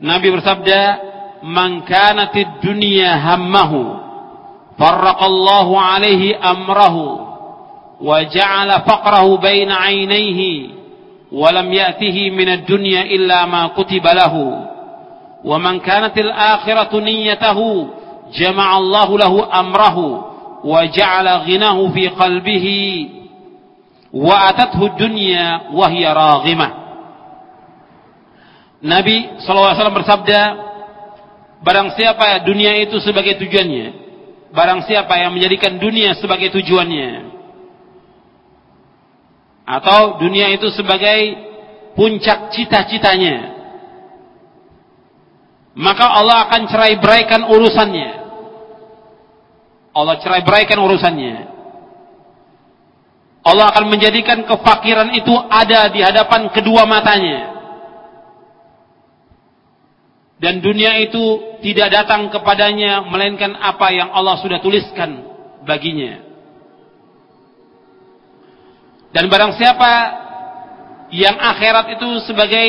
Nabi 0.00 0.28
bersabda, 0.28 0.80
"Man 1.44 1.84
kanatid 1.88 2.60
dunya 2.60 3.16
hammahu, 3.16 3.96
farraqallahu 4.76 5.72
alaihi 5.72 6.36
amrahu 6.36 7.24
wa 8.00 8.16
ja'ala 8.28 8.84
faqrahu 8.84 9.40
baina 9.40 9.80
'ainayhi 9.80 10.76
wa 11.32 11.48
lam 11.48 11.72
ya'tihi 11.72 12.28
min 12.28 12.48
ad-dunya 12.60 13.08
illa 13.08 13.48
ma 13.48 13.72
kutiba 13.72 14.12
lahu." 14.12 14.68
Wa 15.46 15.56
man 15.62 15.80
kanatil 15.80 16.28
akhiratu 16.28 17.00
niyyatahu, 17.00 17.88
jama'a 18.36 18.76
Allahu 18.82 19.12
lahu 19.16 19.38
amrahu 19.48 20.06
wa 20.66 20.80
ja'ala 20.90 21.46
ghinahu 21.46 21.88
fi 21.94 22.10
qalbihi 22.10 22.80
wa 24.12 24.50
atathu 24.50 24.92
dunya 24.98 25.70
wa 25.72 25.86
hiya 25.88 26.10
raghimah. 26.12 26.70
Nabi 28.86 29.42
SAW 29.42 29.74
bersabda, 29.90 30.40
barang 31.66 31.98
siapa 31.98 32.46
dunia 32.46 32.78
itu 32.86 33.02
sebagai 33.02 33.34
tujuannya, 33.42 33.86
barang 34.54 34.86
siapa 34.86 35.18
yang 35.18 35.34
menjadikan 35.34 35.74
dunia 35.74 36.14
sebagai 36.14 36.54
tujuannya, 36.54 37.34
atau 39.66 40.22
dunia 40.22 40.54
itu 40.54 40.70
sebagai 40.70 41.34
puncak 41.98 42.54
cita-citanya, 42.54 43.58
maka 45.74 46.06
Allah 46.06 46.46
akan 46.46 46.62
cerai 46.70 46.94
beraikan 47.02 47.42
urusannya. 47.50 48.10
Allah 49.96 50.16
cerai 50.22 50.46
beraikan 50.46 50.78
urusannya. 50.78 51.34
Allah 53.42 53.66
akan 53.74 53.90
menjadikan 53.90 54.46
kefakiran 54.46 55.10
itu 55.16 55.32
ada 55.50 55.90
di 55.90 56.02
hadapan 56.02 56.50
kedua 56.50 56.82
matanya 56.86 57.55
dan 60.36 60.60
dunia 60.60 61.00
itu 61.00 61.56
tidak 61.64 61.96
datang 61.96 62.28
kepadanya 62.28 63.08
melainkan 63.08 63.56
apa 63.56 63.88
yang 63.88 64.12
Allah 64.12 64.36
sudah 64.36 64.60
tuliskan 64.60 65.24
baginya. 65.64 66.20
Dan 69.16 69.32
barang 69.32 69.56
siapa 69.56 69.92
yang 71.08 71.40
akhirat 71.40 71.96
itu 71.96 72.08
sebagai 72.28 72.68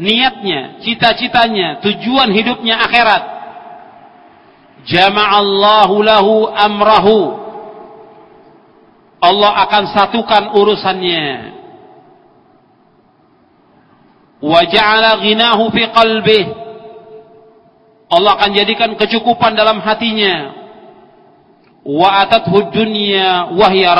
niatnya, 0.00 0.80
cita-citanya, 0.80 1.84
tujuan 1.84 2.32
hidupnya 2.32 2.80
akhirat, 2.80 3.22
jama'allahu 4.88 5.94
lahu 6.00 6.48
amrahu. 6.48 7.20
Allah 9.20 9.68
akan 9.68 9.84
satukan 9.92 10.44
urusannya. 10.56 11.60
Wa 14.42 14.64
ja'ala 14.66 15.22
ghinahu 15.22 15.70
fi 15.70 15.86
qalbihi 15.92 16.61
Allah 18.12 18.36
akan 18.36 18.50
jadikan 18.52 18.92
kecukupan 18.92 19.56
dalam 19.56 19.80
hatinya. 19.80 20.60
Wa 21.80 22.28
atathu 22.28 22.68
dunya 22.68 23.56
wahya. 23.56 23.96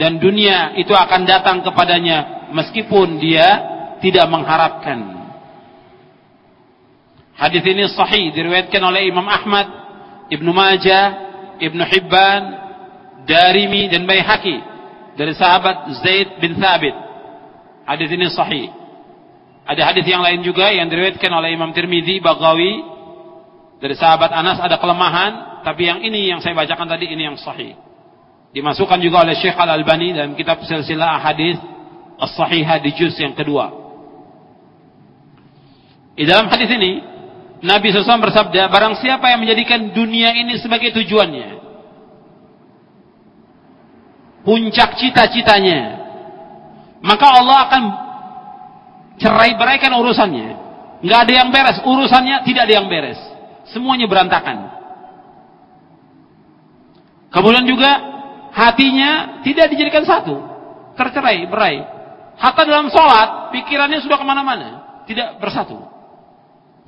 Dan 0.00 0.16
dunia 0.16 0.72
itu 0.80 0.96
akan 0.96 1.28
datang 1.28 1.60
kepadanya 1.60 2.48
meskipun 2.56 3.20
dia 3.20 3.48
tidak 4.00 4.24
mengharapkan. 4.32 5.16
Hadis 7.36 7.64
ini 7.68 7.84
sahih 7.92 8.32
diriwayatkan 8.32 8.80
oleh 8.80 9.12
Imam 9.12 9.28
Ahmad, 9.28 9.68
Ibnu 10.32 10.50
Majah, 10.56 11.06
Ibnu 11.60 11.84
Hibban, 11.84 12.42
Darimi 13.28 13.92
dan 13.92 14.08
Baihaqi 14.08 14.56
dari 15.20 15.36
sahabat 15.36 16.00
Zaid 16.00 16.40
bin 16.40 16.56
Thabit. 16.56 16.96
Hadis 17.84 18.08
ini 18.08 18.26
sahih. 18.32 18.72
Ada 19.66 19.82
hadis 19.82 20.06
yang 20.06 20.22
lain 20.22 20.46
juga 20.46 20.70
yang 20.70 20.86
diriwayatkan 20.86 21.26
oleh 21.26 21.58
Imam 21.58 21.74
Tirmidzi, 21.74 22.22
Baghawi 22.22 22.96
dari 23.82 23.98
sahabat 23.98 24.30
Anas 24.30 24.62
ada 24.62 24.78
kelemahan, 24.78 25.62
tapi 25.66 25.90
yang 25.90 26.00
ini 26.00 26.30
yang 26.30 26.38
saya 26.38 26.54
bacakan 26.54 26.86
tadi 26.86 27.10
ini 27.10 27.26
yang 27.26 27.36
sahih. 27.36 27.74
Dimasukkan 28.54 29.02
juga 29.02 29.26
oleh 29.26 29.36
Syekh 29.36 29.58
Al-Albani 29.58 30.16
dalam 30.16 30.32
kitab 30.38 30.62
Silsilah 30.64 31.20
Hadis 31.20 31.58
As-Sahihah 32.16 32.80
di 32.80 32.90
juz 32.96 33.12
yang 33.20 33.36
kedua. 33.36 33.68
Di 36.16 36.24
dalam 36.24 36.48
hadis 36.48 36.72
ini 36.72 37.04
Nabi 37.60 37.92
SAW 37.92 38.24
bersabda, 38.24 38.72
barang 38.72 39.04
siapa 39.04 39.28
yang 39.28 39.44
menjadikan 39.44 39.92
dunia 39.92 40.32
ini 40.32 40.56
sebagai 40.56 40.96
tujuannya, 40.96 41.60
puncak 44.46 44.96
cita-citanya, 44.96 45.80
maka 47.04 47.26
Allah 47.28 47.58
akan 47.68 47.82
cerai 49.20 49.56
beraikan 49.56 49.92
urusannya. 49.96 50.48
Nggak 51.04 51.20
ada 51.28 51.32
yang 51.32 51.48
beres, 51.52 51.78
urusannya 51.84 52.36
tidak 52.48 52.62
ada 52.68 52.74
yang 52.80 52.86
beres. 52.88 53.20
Semuanya 53.70 54.06
berantakan. 54.08 54.76
Kemudian 57.34 57.68
juga 57.68 57.90
hatinya 58.54 59.42
tidak 59.44 59.68
dijadikan 59.74 60.06
satu. 60.08 60.40
Tercerai, 60.96 61.44
berai. 61.50 61.76
Hatta 62.40 62.64
dalam 62.64 62.88
sholat, 62.88 63.52
pikirannya 63.52 64.00
sudah 64.00 64.16
ke 64.16 64.24
mana-mana. 64.24 65.02
Tidak 65.04 65.36
bersatu. 65.36 65.76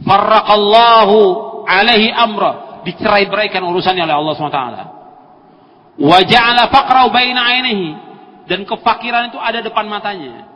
Farraqallahu 0.01 1.19
alaihi 1.69 2.09
amra. 2.09 2.81
Dicerai 2.87 3.29
beraikan 3.29 3.61
urusannya 3.69 4.09
oleh 4.09 4.17
Allah 4.17 4.33
SWT. 4.33 4.63
Wa 5.99 6.19
ja'ala 6.25 6.73
faqrau 6.73 7.13
baina 7.13 7.45
ainihi. 7.45 7.89
Dan 8.49 8.65
kefakiran 8.65 9.29
itu 9.29 9.37
ada 9.37 9.61
depan 9.61 9.85
matanya. 9.85 10.49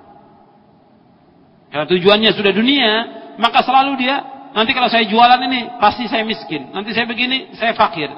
Karena 1.72 1.88
tujuannya 1.88 2.30
sudah 2.36 2.52
dunia, 2.52 2.92
maka 3.40 3.64
selalu 3.64 4.04
dia 4.04 4.20
nanti 4.52 4.76
kalau 4.76 4.92
saya 4.92 5.08
jualan 5.08 5.40
ini 5.48 5.80
pasti 5.80 6.04
saya 6.04 6.20
miskin, 6.20 6.68
nanti 6.68 6.92
saya 6.92 7.08
begini 7.08 7.56
saya 7.56 7.72
fakir. 7.72 8.12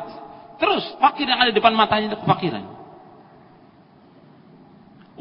Terus 0.58 0.98
fakir 0.98 1.30
yang 1.30 1.38
ada 1.38 1.54
di 1.54 1.56
depan 1.62 1.70
matanya 1.70 2.10
itu 2.10 2.18
kefakiran. 2.18 2.66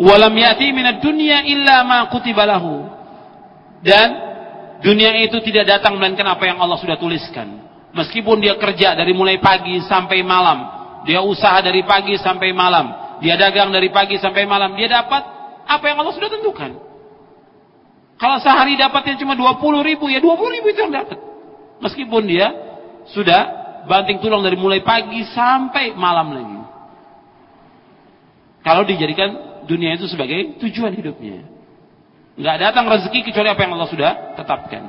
Walam 0.02 0.34
yati 0.34 0.74
minad 0.74 0.98
dunya 1.06 1.46
illa 1.46 1.86
ma 1.86 2.10
kutibalahu. 2.10 2.90
Dan 3.86 4.10
dunia 4.82 5.14
itu 5.22 5.38
tidak 5.46 5.70
datang 5.78 6.02
melainkan 6.02 6.26
apa 6.26 6.50
yang 6.50 6.58
Allah 6.58 6.82
sudah 6.82 6.98
tuliskan. 6.98 7.62
Meskipun 7.94 8.42
dia 8.42 8.58
kerja 8.58 8.98
dari 8.98 9.14
mulai 9.14 9.38
pagi 9.38 9.78
sampai 9.86 10.26
malam, 10.26 10.66
dia 11.06 11.22
usaha 11.22 11.62
dari 11.62 11.86
pagi 11.86 12.18
sampai 12.18 12.50
malam, 12.50 12.90
dia 13.22 13.38
dagang 13.38 13.70
dari 13.70 13.94
pagi 13.94 14.18
sampai 14.18 14.50
malam, 14.50 14.74
dia 14.74 14.90
dapat 14.90 15.22
apa 15.70 15.84
yang 15.86 16.02
Allah 16.02 16.16
sudah 16.18 16.34
tentukan. 16.34 16.93
Kalau 18.24 18.40
sehari 18.40 18.80
dapatnya 18.80 19.20
cuma 19.20 19.36
20 19.36 19.84
ribu, 19.84 20.08
ya 20.08 20.24
20 20.24 20.56
ribu 20.56 20.72
itu 20.72 20.80
yang 20.80 20.96
dapat. 20.96 21.20
Meskipun 21.84 22.24
dia 22.24 22.56
sudah 23.12 23.42
banting 23.84 24.24
tulang 24.24 24.40
dari 24.40 24.56
mulai 24.56 24.80
pagi 24.80 25.28
sampai 25.36 25.92
malam 25.92 26.32
lagi. 26.32 26.60
Kalau 28.64 28.88
dijadikan 28.88 29.60
dunia 29.68 30.00
itu 30.00 30.08
sebagai 30.08 30.56
tujuan 30.56 30.96
hidupnya. 30.96 31.44
Nggak 32.40 32.58
datang 32.64 32.88
rezeki 32.88 33.28
kecuali 33.28 33.52
apa 33.52 33.60
yang 33.60 33.76
Allah 33.76 33.92
sudah 33.92 34.12
tetapkan. 34.40 34.84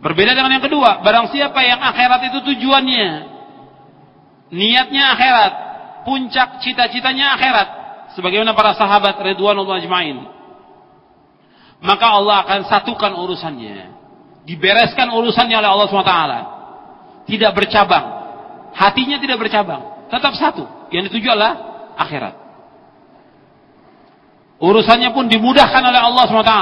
Berbeda 0.00 0.32
dengan 0.32 0.56
yang 0.56 0.64
kedua, 0.64 1.04
barang 1.04 1.28
siapa 1.28 1.60
yang 1.60 1.76
akhirat 1.76 2.20
itu 2.32 2.38
tujuannya, 2.40 3.08
niatnya 4.48 5.04
akhirat, 5.12 5.52
puncak 6.08 6.64
cita-citanya 6.64 7.36
akhirat, 7.36 7.68
sebagaimana 8.16 8.56
para 8.56 8.72
sahabat 8.80 9.20
Ridwanullah 9.20 9.76
ajmain 9.84 10.37
maka 11.78 12.06
Allah 12.10 12.42
akan 12.42 12.60
satukan 12.66 13.12
urusannya. 13.14 13.94
Dibereskan 14.42 15.12
urusannya 15.14 15.56
oleh 15.60 15.70
Allah 15.70 15.86
SWT. 15.86 16.16
Tidak 17.28 17.50
bercabang. 17.54 18.06
Hatinya 18.74 19.20
tidak 19.22 19.38
bercabang. 19.38 20.08
Tetap 20.10 20.32
satu. 20.34 20.64
Yang 20.90 21.12
dituju 21.12 21.28
adalah 21.30 21.54
akhirat. 21.94 22.34
Urusannya 24.58 25.14
pun 25.14 25.30
dimudahkan 25.30 25.82
oleh 25.84 26.00
Allah 26.02 26.24
SWT. 26.26 26.54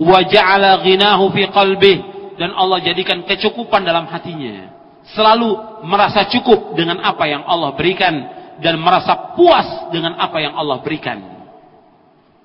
Wa 0.00 0.18
ja'ala 0.24 0.80
ghinahu 0.80 1.28
fi 1.34 1.42
qalbih. 1.52 1.98
Dan 2.40 2.56
Allah 2.56 2.80
jadikan 2.80 3.20
kecukupan 3.28 3.84
dalam 3.84 4.08
hatinya. 4.08 4.72
Selalu 5.12 5.82
merasa 5.84 6.24
cukup 6.32 6.72
dengan 6.78 7.04
apa 7.04 7.28
yang 7.28 7.44
Allah 7.44 7.76
berikan. 7.76 8.14
Dan 8.62 8.80
merasa 8.80 9.36
puas 9.36 9.92
dengan 9.92 10.16
apa 10.16 10.40
yang 10.40 10.56
Allah 10.56 10.80
berikan. 10.80 11.20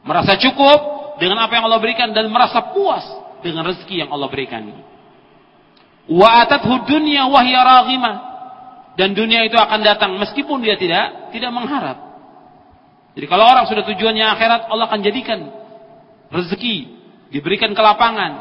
Merasa 0.04 0.36
cukup 0.42 0.94
dengan 1.21 1.38
apa 1.44 1.53
yang 1.56 1.65
Allah 1.67 1.81
berikan 1.81 2.12
dan 2.12 2.27
merasa 2.27 2.73
puas 2.75 3.03
dengan 3.39 3.65
rezeki 3.67 4.06
yang 4.06 4.09
Allah 4.12 4.27
berikan. 4.27 4.63
Wa 6.06 6.45
atathu 6.45 6.85
dunya 6.85 7.25
wa 7.25 7.41
hiya 7.41 7.62
raghimah. 7.62 8.15
Dan 8.95 9.12
dunia 9.12 9.44
itu 9.44 9.59
akan 9.59 9.83
datang 9.83 10.15
meskipun 10.15 10.63
dia 10.63 10.79
tidak 10.79 11.31
tidak 11.35 11.51
mengharap. 11.51 11.97
Jadi 13.15 13.27
kalau 13.27 13.44
orang 13.47 13.67
sudah 13.67 13.83
tujuannya 13.83 14.23
akhirat, 14.23 14.62
Allah 14.71 14.88
akan 14.88 15.01
jadikan 15.03 15.39
rezeki, 16.31 16.75
diberikan 17.31 17.75
kelapangan 17.75 18.31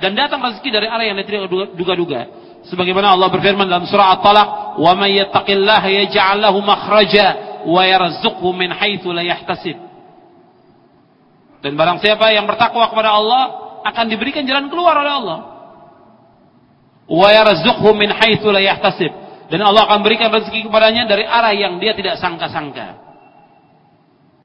dan 0.00 0.16
datang 0.16 0.40
rezeki 0.40 0.68
dari 0.72 0.86
arah 0.88 1.04
yang 1.04 1.20
tidak 1.20 1.52
duga-duga. 1.76 2.28
Sebagaimana 2.68 3.16
Allah 3.16 3.28
berfirman 3.32 3.64
dalam 3.68 3.88
surah 3.88 4.20
At-Talaq, 4.20 4.48
"Wa 4.80 4.92
may 4.96 5.20
yattaqillaha 5.20 5.88
yaj'al 5.88 6.44
lahu 6.44 6.60
makhraja 6.60 7.26
wa 7.64 7.80
yarzuqhu 7.84 8.48
min 8.52 8.72
haitsu 8.72 9.08
la 9.12 9.24
yahtasib." 9.24 9.89
Dan 11.60 11.76
barang 11.76 12.00
siapa 12.00 12.32
yang 12.32 12.48
bertakwa 12.48 12.88
kepada 12.88 13.12
Allah, 13.12 13.42
akan 13.84 14.04
diberikan 14.08 14.44
jalan 14.44 14.68
keluar 14.68 14.96
oleh 14.96 15.12
Allah. 15.12 15.38
Wa 17.10 17.28
yarzuqhu 17.32 17.90
min 17.96 18.12
haitsu 18.12 18.48
la 18.48 18.60
yahtasib. 18.62 19.12
Dan 19.50 19.66
Allah 19.66 19.90
akan 19.90 20.00
berikan 20.06 20.30
rezeki 20.30 20.70
kepadanya 20.70 21.10
dari 21.10 21.26
arah 21.26 21.50
yang 21.50 21.82
dia 21.82 21.92
tidak 21.92 22.22
sangka-sangka. 22.22 23.09